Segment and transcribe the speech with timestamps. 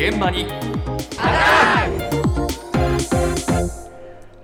[0.00, 0.46] 現場に。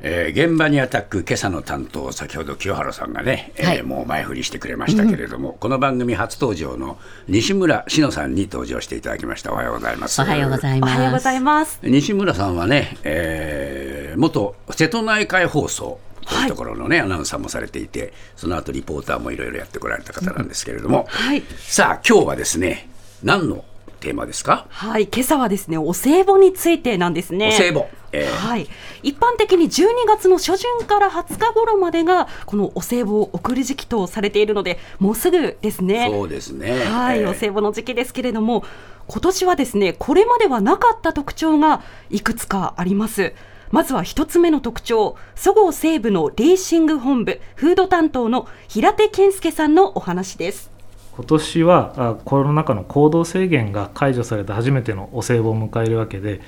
[0.02, 3.82] えー現場にアタック今朝の担当先ほど清原さんがね、えーはい。
[3.82, 9.50] もう前振りしてくれましたけれども、この番組初登場の西村志乃さんに登場していただきました。
[9.50, 10.20] おはようございます。
[10.20, 10.90] おはようございます。
[10.92, 11.80] おはようございます。
[11.82, 21.42] 西村さんはね、えー元瀬戸内海放送というところのね、アナウンサーもされていてその後リポーターもいろいろやってこられた方なんですけれども、はい。
[21.56, 22.90] さあ今日はですね
[23.22, 23.64] 何の
[24.00, 24.66] テーマですか？
[24.68, 25.08] はい。
[25.08, 27.48] 今朝はですね、お歳暮についてなんですね。
[27.48, 28.68] お歳暮、えーはい、
[29.02, 36.08] 一般的に12月の初旬から20日頃までがこのお歳暮を送る時期とされているのでもうすぐですね。
[36.10, 38.64] そうですねはい、えーお歳暮の時期ですけれども
[39.06, 43.34] 今年はですねこれまではなかった特徴がいくつかあります。
[43.72, 50.70] まずは一つ目の特徴、そごう西部のリーシング本部フード担当の平手健介さんのお話です。
[51.16, 56.40] 今年はコロナ禍の行動制限が解除された初めてのお歳暮を迎えるわけで、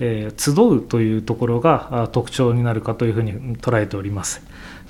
[0.00, 4.42] えー集うというところが特徴になるかというふうに捉えております。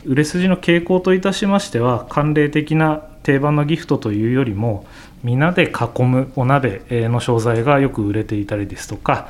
[0.04, 4.86] 売れ筋の傾向といたしましては慣例的な定番のギフトというよりも
[5.24, 9.28] 皆で囲むお鍋の商材がよく売れていたりですとか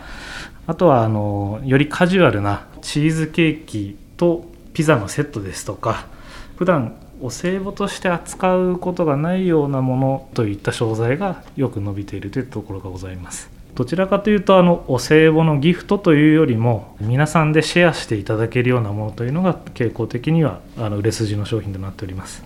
[0.67, 6.06] あとはあのよりカジュアルなチーズケーキとピザのセットですとか
[6.56, 13.50] 普段お歳暮として扱うことがないようなものといった商材がよく伸びているというところがございます。
[13.75, 22.42] どちらかというとあのお歳暮のギフトというよりも皆さんでシェアしていただけるようなものというのが傾向的にはあの売れ筋の商品となっております。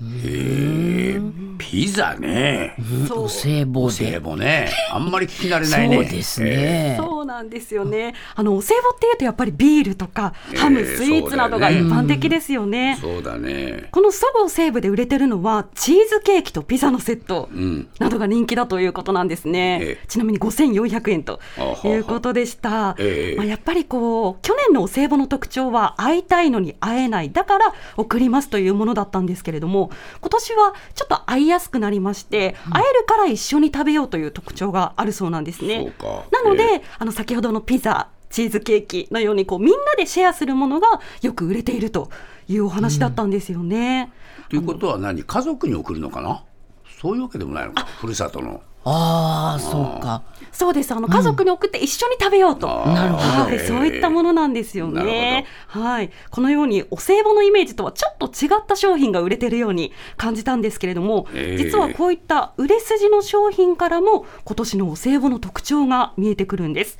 [0.00, 1.18] え。
[1.18, 2.76] ーピザね
[3.08, 3.90] そうお歳お暮で。
[3.92, 6.96] 歳暮ねあんまり聞き慣れそないねうですね。
[6.98, 8.14] そうなんですよね。
[8.34, 12.98] あのお歳暮っていうとやっぱりビールとかハム、えースイーツなどが一般的ですよね。
[13.00, 19.78] そうだねこのそごう西部で売れてるのはチーズケーキとピザのセットうんなどが人気だということなんですね。
[19.82, 21.40] ええちなみに5400円と
[21.84, 22.96] いうことでした。
[22.98, 35.92] ええまあ、やっぱりこう去年のお歳暮の特徴は会いたいのに会えないだから送りますというものだったんですけれども今年はちょっと会いやすくなりまして、会えるから一緒に食べようという特徴があるそうなんですね。
[36.32, 42.10] なので、えあの先ほどのピザチーズケーキのようにこうみんなでシェアするものがよく売れていると
[42.48, 44.10] いうお話だったんですよね。
[44.48, 45.22] ということは何？
[45.22, 46.42] 家族に送るのかな？
[47.00, 47.84] そういうわけでもないのか？
[47.84, 50.22] ふるさとのああ、そうか。
[50.52, 55.46] そうですあの家族に送って一緒に食べようと、なるほどはい、そういったものなんですよね。
[55.66, 66.98] はい、このようにお歳暮のイメージとはちょっと違った商品が売れてるように感じたんですけれども、ええ実はこういった売れ筋の商品からも今年のお歳暮の特徴が見えてくるんです。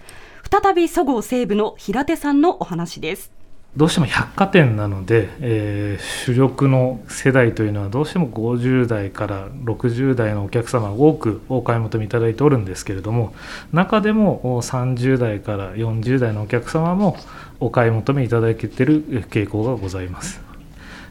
[0.51, 3.42] 再びそごう西部の平手さんのお話です。
[3.75, 13.35] どうしても百貨店なので、えー主力の世代というのはどうしても50代から60代のお客様が多くお買い求めいただいておるんですけれども
[13.73, 17.17] 中でも30代から40代のお客様も
[17.61, 20.41] お買い求めいただけている傾向がございます。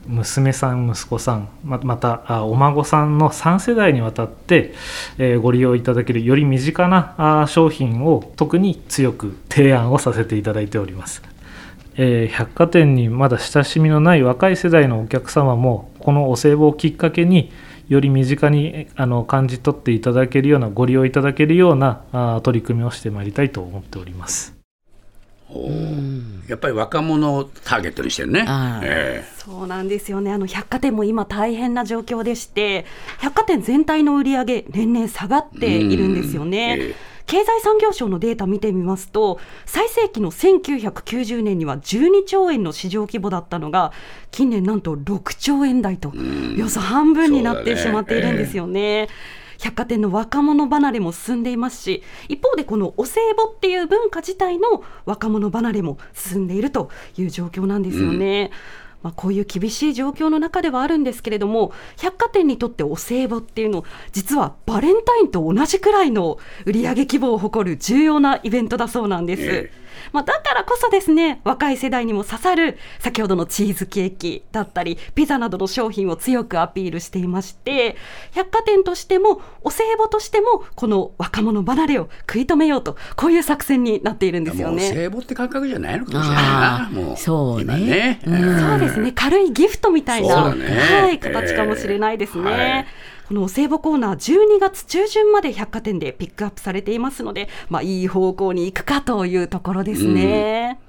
[0.08, 4.74] 娘さん息子さんまたお孫さんの3世代にわたって、
[5.18, 11.31] えーご利用いただけるより身近な商品を特に強く提案をさせていただいております。
[12.04, 17.52] えー百貨店にまだ親しみのない若い世代のお客様もこのお歳暮をきっかけに
[17.90, 24.58] より身近にえあの感じ取っていただけるようなご利用いただけるようなあ取り組みをしてまいりたいと思っております。
[26.48, 28.46] やっぱり若者をターゲットにしてるね。
[28.48, 28.86] あー。
[28.86, 30.32] えそうなんですよね。
[30.32, 32.86] あの百貨店も今大変な状況でして
[33.20, 36.96] 百貨店全体の売り上げ年々下がっているんですよね。
[37.32, 43.94] 経済産業省のデータ見てみますと最盛期の1990年には12兆円の市場規模だったのが
[44.32, 49.08] 近年なんと6兆円台とよそ半分になってしまっているんですよね。
[49.60, 58.52] 百貨店の若者離れも進んでいますし一方でこのお歳暮っていう文化自体の若者離れも進んでいるという状況なんですよね。
[59.04, 69.44] まあ、こういう厳しい状況の中ではあるんですけれども百貨店にとってお歳暮っていうの実はバレンタインと同じくらいの売上規模を誇る重要なイベントだそうなんです。
[69.44, 69.72] え
[70.12, 77.96] まあ、だからこそですね若い世代にも刺さる先ほどのチーズケーキだったりピザなどの商品を強くアピールしていまして
[78.32, 84.90] 百貨店としてもお歳暮としてもこの若者離れを食い止めようとこういう作戦になっているんですよね。
[84.90, 87.18] 聖母って感覚じゃないのかもしれないなもう。
[87.18, 87.64] そうね。
[87.64, 88.60] 今ね、うん。
[88.60, 89.12] そうですね。
[89.12, 90.66] 軽いギフトみたいな、ね。
[91.02, 92.52] はい、形かもしれないですね。
[92.52, 92.58] えー。
[92.58, 92.86] はい
[93.32, 100.82] このお歳暮コーナー12月中旬まで百貨店でピックアップされていますので、まあ、いい方向に行くかというところですね。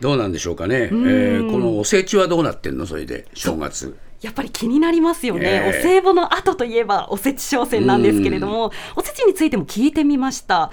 [0.00, 2.86] どうなんでしょうかね、えーこのおせちはどうなってんの？
[2.86, 3.96] それで正月。
[4.20, 10.72] やっぱり気になりますよね、ええお歳暮の後といえばおせち商戦なんですけれども、おせちについても聞いてみました。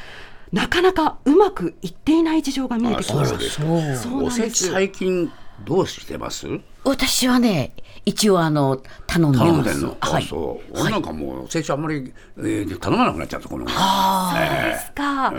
[0.51, 4.15] なかなかうまくいっていない事情が見えてきました。
[4.15, 5.31] おせち最近
[5.63, 6.47] どうしてます？
[6.83, 7.73] 私はね
[8.05, 9.63] 一応あの頼んでます。
[9.63, 10.23] 頼んの、はい。
[10.23, 15.31] あそう、俺なんかもうおせちあんまり、えー頼まなくなっちゃったこのですか、あ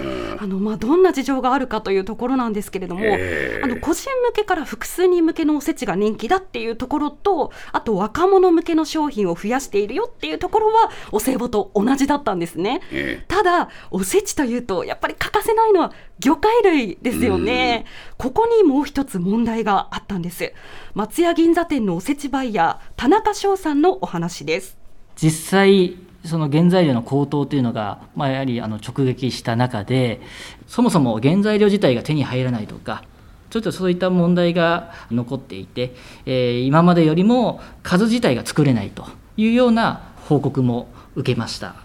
[0.46, 13.24] のまあ、どんな事情があるかというところなんですけれども、ええあの個人向けから複数人向けのおせちが人気だっていうところとあと若者向けの商品を増やしているよっていうところはお歳暮と同じだったんですね、ええ。
[13.28, 17.84] ただおせちというとやっぱり欠かせないのは魚介類ですよね。
[18.16, 20.52] ここにもう一つ問題があったんです
[20.94, 24.78] 松屋銀座店のおせちバイヤー田中翔さんのお話です
[25.16, 30.20] 実際その原材料の高騰というのが、まあ、やはりあの直撃した中で
[30.68, 33.02] そもそも原材料自体が手に入らないとか
[33.50, 35.94] ちょっとそういった問題が残っていて、
[36.26, 39.06] えー今までよりも数自体が作れないと
[39.36, 41.76] いうような報告も受けました。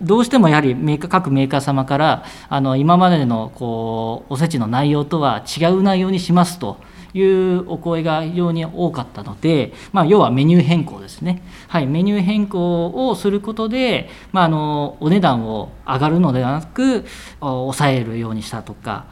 [0.00, 6.76] どうしてもやはりメーカー各メーカー様からあの今までのこうおせちの内容とは違う内容にしますと
[7.14, 17.04] いうお声が非常に多かったので、まあ、要はメニュー変更ですね、はい、メニュー変更をすることで、まあ、あのお値段を上がるのではなく
[17.40, 19.06] お抑えるようにしたとか、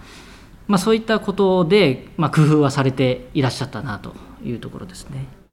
[0.67, 4.15] まあ、そういったことで、まあ、工夫はされていらっしゃったなと
[4.45, 5.46] いうところですね。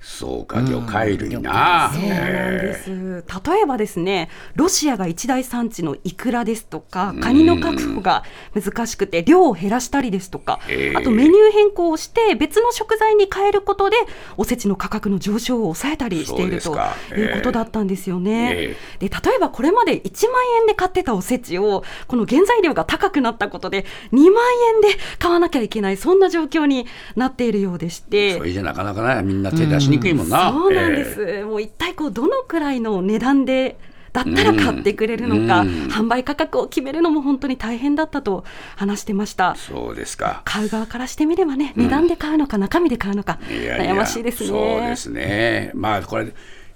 [0.00, 2.20] そうか魚介類な、そうなん
[2.58, 2.90] です。
[2.90, 8.24] 例えばですね、ロシアが一大産地のイクラですとか、カニの確保が
[8.54, 10.60] 難しくて量を減らしたりですとか
[10.94, 13.96] あとメニュー変更をして別の食材に変えることで
[14.36, 17.16] おせちの価格の上昇を抑えたりしているとそうですか。
[17.16, 18.52] いうことだったんですよね。
[18.52, 24.44] えで例えばこれまで1万円で買ってたおせちをこの原材料が高くなったことで2万
[24.74, 26.86] 円で買わなきゃいけないそんな状況に
[27.16, 28.36] なっているようでして。
[28.36, 33.76] それじゃなかなかねみんな手出しにくいもんな、そうなんでえす、もう一体こうどのくらいの値段で
[34.12, 35.68] だったら買ってくれるのか、うん。
[35.88, 38.44] 販売価格を決めるのも本当に大変だったと
[38.76, 39.54] 話してました。
[39.56, 39.58] え。
[39.58, 40.42] そうですか。
[40.44, 44.48] 買う側からしてみればね、値段で買うのか中身で買うのか、悩ましいですね。
[44.48, 44.58] そう
[44.88, 45.70] ですね。
[45.74, 46.32] まあこれ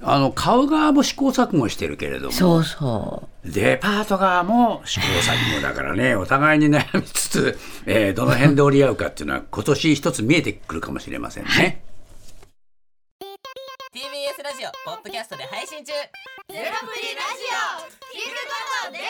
[0.07, 2.33] あの買う側も試行錯誤してるけれども。
[2.33, 3.51] そうそう。
[3.51, 11.49] デパート側も試行錯誤だからね、 お互いに悩みつつ、えーどの辺で折り合うかっていうのは、今年一つ見えてくるかもしれませんね。
[11.51, 11.94] ジオ
[14.85, 15.93] ポッドキャストで配信中。
[15.95, 16.05] ゼロ
[16.53, 17.89] プリラジオ。
[18.13, 18.53] 聞くこ
[18.85, 19.09] とできる。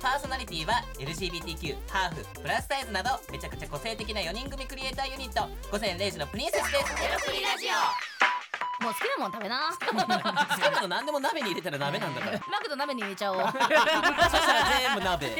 [0.00, 5.48] パーソナリティは LGBTQ ハーフプラスサイズなどめちゃくちゃ個性的な4人組クリエイターユニット。
[5.72, 6.84] 午前0時のプリンセスです。
[7.02, 8.84] ゼロプリラジオ。
[8.84, 9.58] もう好きなもん食べな。
[9.74, 12.38] 好きなの何でも鍋に入れたら鍋なんだから。
[12.46, 13.40] マクド鍋に入れちゃおう。
[13.40, 15.34] そしたら全部鍋。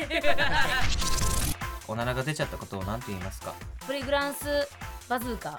[1.87, 3.55] おならが出ちゃったことを何て言いますか？
[3.87, 4.69] プリグランス
[5.09, 5.59] バズーカ